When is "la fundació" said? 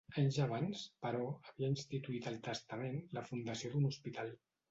3.19-3.71